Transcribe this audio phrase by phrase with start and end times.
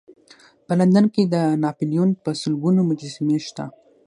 [0.65, 3.65] په لندن کې د ناپلیون په سلګونو مجسمې شته.